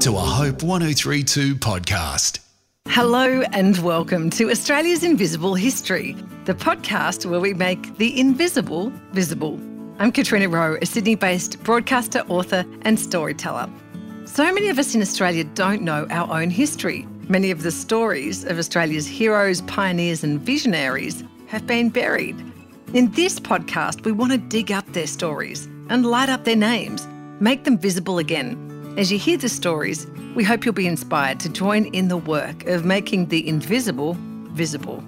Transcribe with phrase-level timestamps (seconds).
[0.00, 2.38] to a Hope 1032 podcast.
[2.86, 9.60] Hello and welcome to Australia's Invisible History, the podcast where we make the invisible visible.
[9.98, 13.68] I'm Katrina Roe, a Sydney based broadcaster, author, and storyteller.
[14.24, 17.04] So many of us in Australia don't know our own history.
[17.28, 22.36] Many of the stories of Australia's heroes, pioneers, and visionaries have been buried.
[22.94, 27.08] In this podcast, we want to dig up their stories and light up their names,
[27.40, 28.67] make them visible again.
[28.98, 32.66] As you hear the stories, we hope you'll be inspired to join in the work
[32.66, 34.16] of making the invisible
[34.50, 35.04] visible.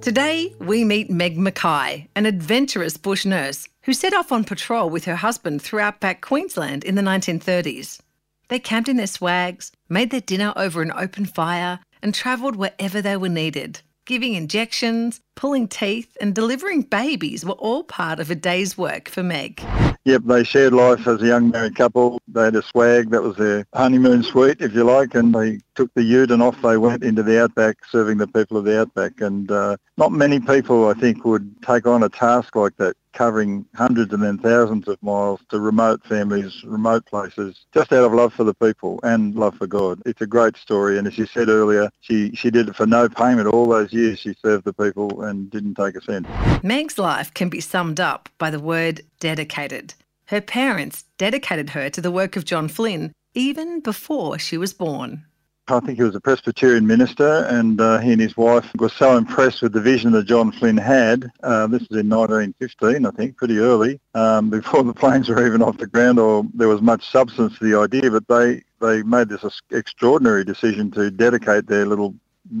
[0.00, 5.04] Today, we meet Meg McKay, an adventurous bush nurse who set off on patrol with
[5.04, 8.00] her husband throughout back Queensland in the 1930s.
[8.48, 13.00] They camped in their swags, made their dinner over an open fire, and travelled wherever
[13.00, 13.82] they were needed.
[14.10, 19.22] Giving injections, pulling teeth, and delivering babies were all part of a day's work for
[19.22, 19.62] Meg.
[20.04, 22.20] Yep, they shared life as a young married couple.
[22.26, 25.94] They had a swag, that was their honeymoon suite, if you like, and they took
[25.94, 29.20] the ute and off they went into the outback, serving the people of the outback.
[29.20, 33.66] And uh, not many people, I think, would take on a task like that, covering
[33.74, 38.32] hundreds and then thousands of miles to remote families, remote places, just out of love
[38.32, 40.00] for the people and love for God.
[40.06, 43.08] It's a great story, and as you said earlier, she, she did it for no
[43.08, 43.48] payment.
[43.48, 46.26] All those years she served the people and didn't take a cent.
[46.64, 49.94] Meg's life can be summed up by the word dedicated.
[50.26, 55.24] Her parents dedicated her to the work of John Flynn even before she was born.
[55.70, 59.16] I think he was a Presbyterian minister, and uh, he and his wife were so
[59.16, 61.30] impressed with the vision that John Flynn had.
[61.42, 65.62] Uh, this was in 1915, I think, pretty early, um, before the planes were even
[65.62, 68.10] off the ground or there was much substance to the idea.
[68.10, 72.14] But they they made this extraordinary decision to dedicate their little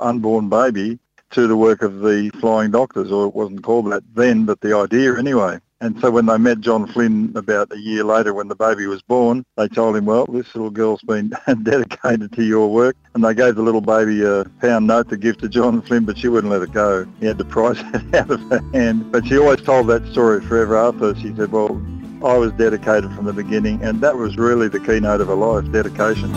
[0.00, 0.98] unborn baby
[1.30, 4.76] to the work of the flying doctors, or it wasn't called that then, but the
[4.76, 5.58] idea anyway.
[5.80, 9.02] And so when they met John Flynn about a year later when the baby was
[9.02, 11.32] born, they told him, well, this little girl's been
[11.62, 12.96] dedicated to your work.
[13.14, 16.16] And they gave the little baby a pound note to give to John Flynn, but
[16.16, 17.06] she wouldn't let it go.
[17.20, 19.12] He had to prise it out of her hand.
[19.12, 21.14] But she always told that story forever after.
[21.16, 21.80] She said, well,
[22.24, 23.82] I was dedicated from the beginning.
[23.82, 26.32] And that was really the keynote of her life, dedication.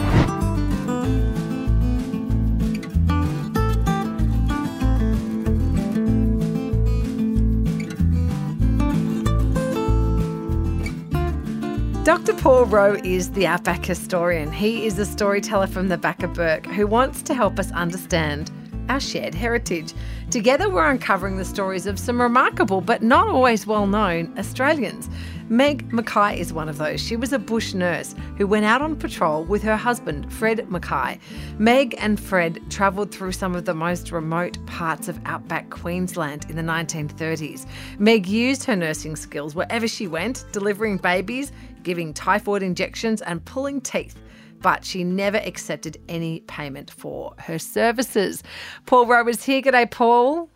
[12.39, 14.49] Paul Roe is the outback historian.
[14.49, 18.49] He is a storyteller from the back of Bourke who wants to help us understand
[18.87, 19.93] our shared heritage.
[20.31, 25.09] Together, we're uncovering the stories of some remarkable but not always well known Australians.
[25.49, 27.01] Meg McKay is one of those.
[27.01, 31.19] She was a bush nurse who went out on patrol with her husband, Fred McKay.
[31.57, 36.55] Meg and Fred travelled through some of the most remote parts of outback Queensland in
[36.55, 37.65] the 1930s.
[37.97, 41.51] Meg used her nursing skills wherever she went, delivering babies,
[41.89, 44.15] giving typhoid injections, and pulling teeth
[44.61, 48.43] but she never accepted any payment for her services.
[48.85, 49.61] Paul Roe is here.
[49.61, 50.49] G'day, Paul.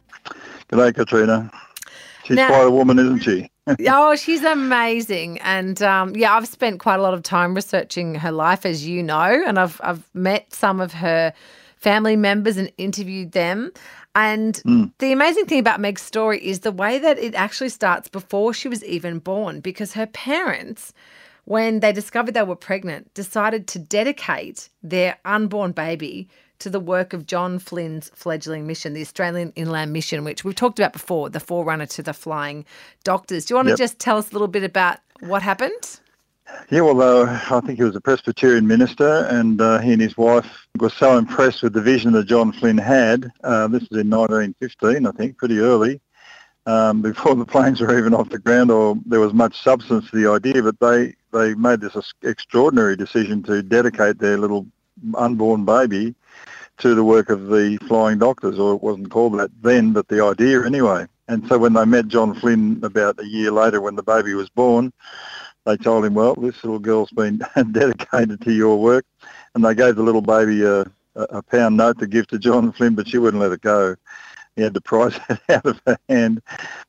[0.69, 1.49] G'day, Katrina.
[2.23, 3.49] She's now, quite a woman, isn't she?
[3.88, 8.31] oh, she's amazing, and um, yeah, I've spent quite a lot of time researching her
[8.31, 11.33] life, as you know, and I've I've met some of her
[11.77, 13.72] family members and interviewed them.
[14.16, 14.91] And mm.
[14.99, 18.67] the amazing thing about Meg's story is the way that it actually starts before she
[18.67, 20.93] was even born, because her parents
[21.45, 27.11] when they discovered they were pregnant, decided to dedicate their unborn baby to the work
[27.11, 31.39] of John Flynn's fledgling mission, the Australian Inland Mission, which we've talked about before, the
[31.39, 32.65] forerunner to the flying
[33.03, 33.45] doctors.
[33.45, 33.77] Do you want yep.
[33.77, 35.99] to just tell us a little bit about what happened?
[36.69, 40.15] Yeah, well, uh, I think he was a Presbyterian minister, and uh, he and his
[40.15, 43.31] wife were so impressed with the vision that John Flynn had.
[43.43, 45.99] Uh, this was in 1915, I think, pretty early
[46.65, 50.15] um, before the planes were even off the ground or there was much substance to
[50.15, 54.66] the idea, but they, they made this extraordinary decision to dedicate their little
[55.16, 56.16] unborn baby
[56.77, 60.23] to the work of the flying doctors, or it wasn't called that then, but the
[60.23, 61.05] idea anyway.
[61.28, 64.49] And so when they met John Flynn about a year later when the baby was
[64.49, 64.93] born,
[65.66, 67.41] they told him, well, this little girl's been
[67.72, 69.05] dedicated to your work.
[69.55, 70.85] And they gave the little baby a,
[71.16, 73.96] a pound note to give to John Flynn, but she wouldn't let it go
[74.55, 76.41] he had to prise it out of her hand.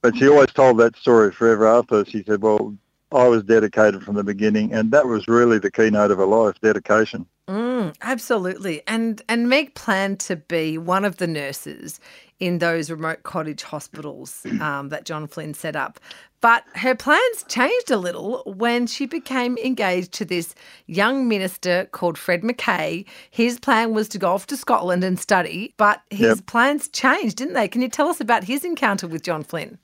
[0.03, 2.05] But she always told that story forever after.
[2.05, 2.75] She said, well,
[3.15, 6.61] I was dedicated from the beginning, and that was really the keynote of her life,
[6.61, 7.27] dedication.
[7.49, 8.83] Mm, absolutely.
[8.87, 12.01] And and Meg planned to be one of the nurses
[12.41, 16.01] in those remote cottage hospitals um, that John Flynn set up.
[16.41, 20.55] But her plans changed a little when she became engaged to this
[20.87, 23.07] young minister called Fred McKay.
[23.31, 26.47] His plan was to go off to Scotland and study, but his yep.
[26.47, 27.69] plans changed, didn't they?
[27.69, 29.79] Can you tell us about his encounter with John Flynn?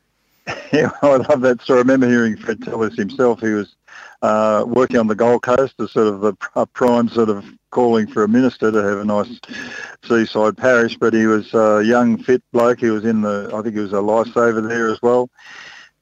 [0.72, 1.78] Yeah, I love that story.
[1.78, 3.40] I remember hearing Fred tell us himself.
[3.40, 3.74] He was
[4.22, 8.06] uh, working on the Gold Coast as sort of a, a, prime sort of calling
[8.06, 9.40] for a minister to have a nice
[10.04, 12.80] seaside parish, but he was a young, fit bloke.
[12.80, 15.28] He was in the, I think he was a lifesaver there as well.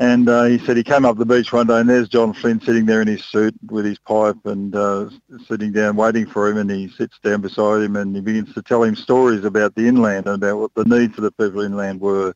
[0.00, 2.60] And uh, he said he came up the beach one day and there's John Flynn
[2.60, 5.10] sitting there in his suit with his pipe and uh,
[5.48, 8.62] sitting down waiting for him and he sits down beside him and he begins to
[8.62, 12.00] tell him stories about the inland and about what the needs of the people inland
[12.00, 12.32] were.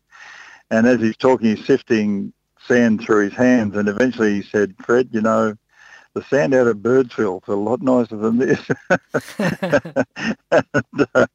[0.73, 2.33] And as he's talking, he's sifting
[2.67, 5.55] sand through his hands and eventually he said, Fred, you know,
[6.15, 8.61] the sand out of Birdsville is a lot nicer than this.
[10.51, 11.27] and, uh,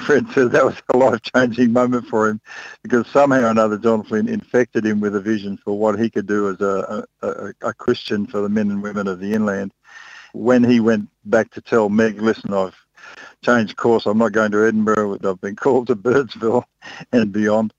[0.00, 2.40] Fred says that was a life-changing moment for him
[2.82, 6.26] because somehow or another John Flynn infected him with a vision for what he could
[6.26, 9.74] do as a, a, a Christian for the men and women of the inland.
[10.32, 12.76] When he went back to tell Meg, listen, I've
[13.44, 14.06] changed course.
[14.06, 15.18] I'm not going to Edinburgh.
[15.22, 16.64] I've been called to Birdsville
[17.12, 17.74] and beyond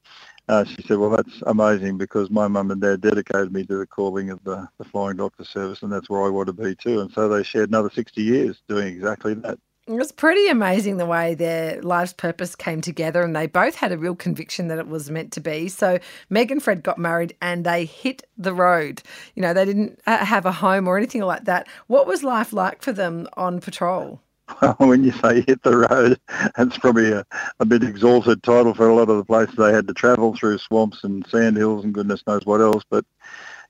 [0.47, 3.88] uh, she said, well, that's amazing because my mum and dad dedicated me to the
[3.88, 7.01] calling of the, the Flying Doctor Service and that's where I want to be too.
[7.01, 9.59] And so they shared another 60 years doing exactly that.
[9.88, 13.94] It was pretty amazing the way their life's purpose came together, and they both had
[13.94, 15.69] a real conviction that it was meant to be.
[15.69, 15.97] So
[16.29, 19.01] Meg and Fred got married, and they hit the road.
[19.33, 21.69] You know, they didn't uh, have a home or anything like that.
[21.88, 24.19] What was life like for them on patrol?
[24.77, 26.19] When you say hit the road,
[26.55, 27.25] that's probably a,
[27.59, 30.57] a bit exalted title for a lot of the places they had to travel through
[30.57, 32.83] swamps and sand hills and goodness knows what else.
[32.89, 33.05] But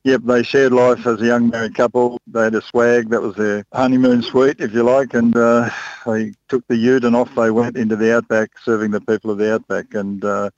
[0.03, 2.19] yep, they shared life as a young married couple.
[2.27, 3.09] They had a swag.
[3.09, 5.13] That was their honeymoon suite, if you like.
[5.13, 5.69] And uh,
[6.05, 9.37] they took the ute and off they went into the outback, serving the people of
[9.37, 9.93] the outback.
[9.93, 10.49] And uh,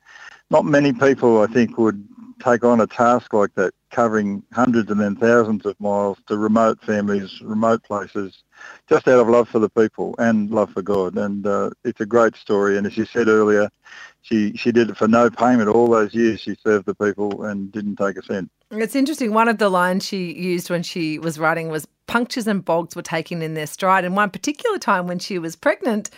[0.50, 2.07] not many people, I think, would
[2.44, 6.80] take on a task like that, covering hundreds and then thousands of miles to remote
[6.81, 8.44] families, remote places,
[8.88, 11.18] just out of love for the people and love for God.
[11.18, 12.78] And uh, it's a great story.
[12.78, 13.70] And as you said earlier,
[14.22, 15.70] she, she did it for no payment.
[15.70, 18.52] All those years she served the people and didn't take a cent.
[18.72, 19.34] It's interesting.
[19.34, 23.02] One of the lines she used when she was writing was punctures and bogs were
[23.02, 24.06] taken in their stride.
[24.06, 26.10] And one particular time when she was pregnant,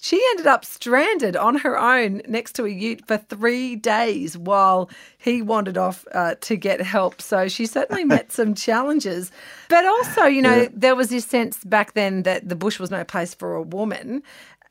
[0.00, 4.88] she ended up stranded on her own next to a ute for three days while
[5.18, 7.20] he wandered off uh, to get help.
[7.20, 9.30] So she certainly met some challenges.
[9.68, 10.68] But also, you know, yeah.
[10.72, 14.22] there was this sense back then that the bush was no place for a woman.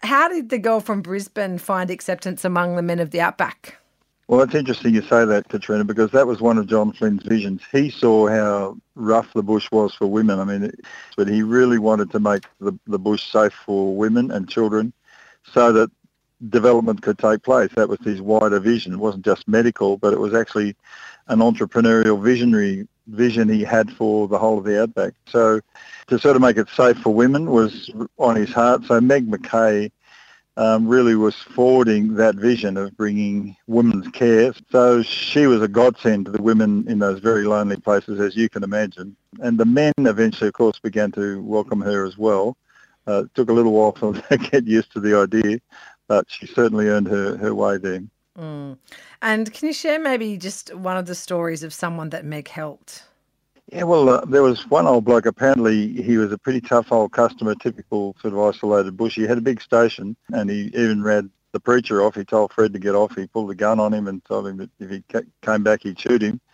[0.01, 3.77] How did the girl from Brisbane find acceptance among the men of the outback?
[4.29, 7.61] Well, it's interesting you say that, Katrina, because that was one of John Flynn's visions.
[7.71, 10.39] He saw how rough the bush was for women.
[10.39, 10.71] I mean,
[11.17, 14.93] but he really wanted to make the, the bush safe for women and children
[15.43, 15.91] so that
[16.49, 17.69] development could take place.
[17.75, 18.93] That was his wider vision.
[18.93, 20.75] It wasn't just medical, but it was actually
[21.27, 25.13] an entrepreneurial visionary vision he had for the whole of the outback.
[25.27, 25.61] So
[26.07, 28.85] to sort of make it safe for women was on his heart.
[28.85, 29.91] So Meg McKay
[30.57, 34.53] um, really was forwarding that vision of bringing women's care.
[34.71, 38.49] So she was a godsend to the women in those very lonely places, as you
[38.49, 39.15] can imagine.
[39.39, 42.57] And the men eventually, of course, began to welcome her as well.
[43.09, 45.59] Uh, it took a little while for her to get used to the idea,
[46.07, 48.03] but she certainly earned her, her way there.
[48.37, 48.77] Mm.
[49.21, 53.03] And can you share maybe just one of the stories of someone that Meg helped?
[53.71, 55.25] Yeah, well, uh, there was one old bloke.
[55.25, 59.15] Apparently, he was a pretty tough old customer, typical sort of isolated bush.
[59.15, 62.15] He had a big station, and he even read the preacher off.
[62.15, 63.15] He told Fred to get off.
[63.15, 65.03] He pulled a gun on him and told him that if he
[65.43, 66.39] came back, he'd shoot him.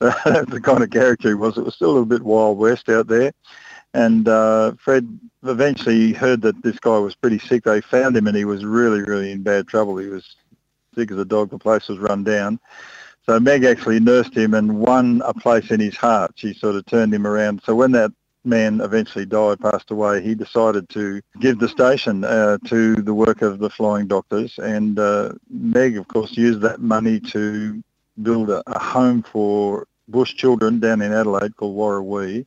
[0.00, 1.56] So that's the kind of character he was.
[1.56, 3.32] It was still a little bit wild west out there.
[3.94, 7.62] And uh, Fred eventually heard that this guy was pretty sick.
[7.62, 9.96] They found him and he was really, really in bad trouble.
[9.98, 10.34] He was
[10.96, 11.50] sick as a dog.
[11.50, 12.58] The place was run down.
[13.24, 16.32] So Meg actually nursed him and won a place in his heart.
[16.34, 17.62] She sort of turned him around.
[17.64, 18.12] So when that
[18.44, 23.42] man eventually died, passed away, he decided to give the station uh, to the work
[23.42, 24.58] of the flying doctors.
[24.58, 27.82] And uh, Meg, of course, used that money to
[28.22, 32.44] build a, a home for bush children down in Adelaide called Warrawee,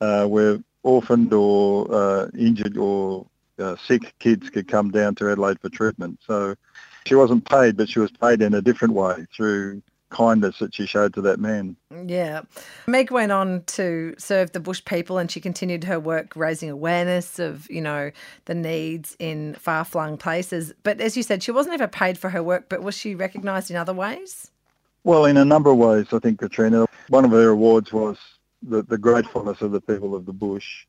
[0.00, 3.26] uh, where orphaned or uh, injured or
[3.58, 6.20] uh, sick kids could come down to Adelaide for treatment.
[6.26, 6.54] So
[7.06, 10.86] she wasn't paid, but she was paid in a different way through kindness that she
[10.86, 11.76] showed to that man.
[12.06, 12.42] Yeah.
[12.86, 17.40] Meg went on to serve the bush people and she continued her work raising awareness
[17.40, 18.12] of, you know,
[18.44, 20.72] the needs in far-flung places.
[20.84, 23.70] But as you said, she wasn't ever paid for her work, but was she recognised
[23.70, 24.50] in other ways?
[25.02, 26.86] Well, in a number of ways, I think, Katrina.
[27.08, 28.16] One of her awards was
[28.68, 30.86] the, the gratefulness of the people of the bush.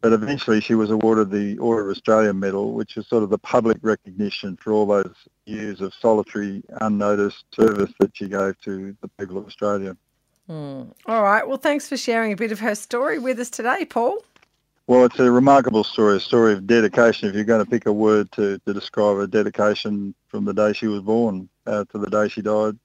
[0.00, 3.38] But eventually she was awarded the Order of Australia Medal, which is sort of the
[3.38, 5.14] public recognition for all those
[5.46, 9.96] years of solitary, unnoticed service that she gave to the people of Australia.
[10.48, 10.92] Mm.
[11.06, 11.48] All right.
[11.48, 14.18] Well, thanks for sharing a bit of her story with us today, Paul.
[14.86, 17.30] Well, it's a remarkable story, a story of dedication.
[17.30, 20.74] If you're going to pick a word to, to describe a dedication from the day
[20.74, 22.76] she was born uh, to the day she died,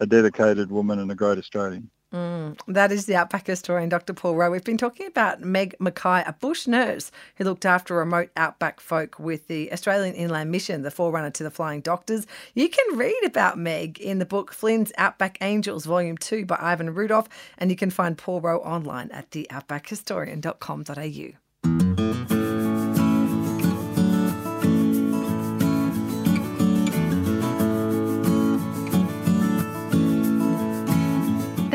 [0.00, 1.88] a dedicated woman and a great Australian.
[2.12, 4.14] Mm, that is the outback historian, Dr.
[4.14, 4.50] Paul Roe.
[4.50, 9.18] We've been talking about Meg McKay, a bush nurse who looked after remote outback folk
[9.18, 12.26] with the Australian Inland Mission, the forerunner to the Flying Doctors.
[12.54, 16.94] You can read about Meg in the book Flynn's Outback Angels, Volume 2 by Ivan
[16.94, 21.47] Rudolph, and you can find Paul Roe online at theoutbackhistorian.com.au.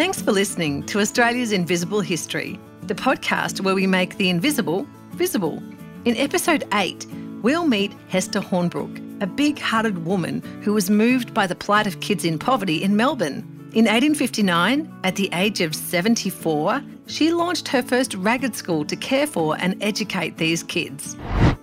[0.04, 5.64] Thanks for listening to Australia's Invisible History, the podcast where we make the invisible visible.
[6.04, 7.08] In episode 8,
[7.42, 12.02] we'll meet Hester Hornbrook, a big hearted woman who was moved by the plight of
[12.02, 13.48] kids in poverty in Melbourne.
[13.72, 19.26] In 1859, at the age of 74, she launched her first ragged school to care
[19.26, 21.16] for and educate these kids.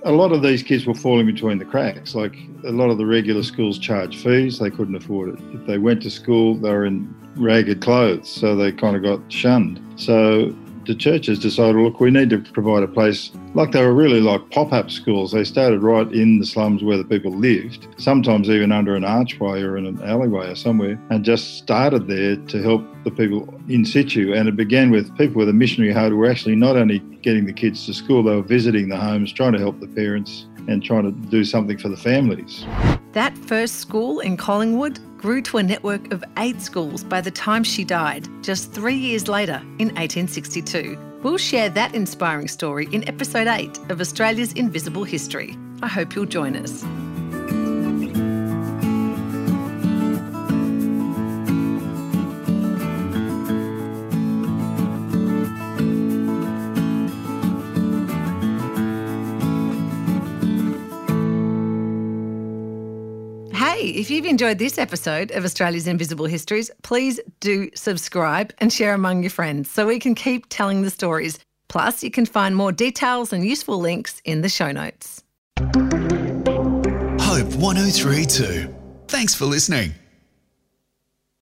[0.05, 2.15] A lot of these kids were falling between the cracks.
[2.15, 5.41] Like a lot of the regular schools charge fees, they couldn't afford it.
[5.53, 9.21] If they went to school, they were in ragged clothes, so they kind of got
[9.33, 9.81] shunned.
[9.97, 10.55] So
[10.87, 14.51] the churches decided, look, we need to provide a place like they were really like
[14.51, 15.33] pop up schools.
[15.33, 19.63] They started right in the slums where the people lived, sometimes even under an archway
[19.63, 23.85] or in an alleyway or somewhere, and just started there to help the people in
[23.85, 24.33] situ.
[24.35, 27.47] And it began with people with a missionary heart who were actually not only getting
[27.47, 30.83] the kids to school, they were visiting the homes, trying to help the parents and
[30.83, 32.65] trying to do something for the families.
[33.13, 37.63] That first school in Collingwood grew to a network of eight schools by the time
[37.63, 40.99] she died, just three years later in 1862.
[41.23, 45.59] We'll share that inspiring story in episode 8 of Australia's Invisible History.
[45.83, 46.85] I hope you'll join us.
[63.81, 68.93] Hey, if you've enjoyed this episode of Australia's Invisible Histories, please do subscribe and share
[68.93, 71.39] among your friends so we can keep telling the stories.
[71.71, 75.25] Plus, you can find more details and useful links in the show notes.
[77.23, 78.69] Hope 1032.
[79.09, 79.95] Thanks for listening.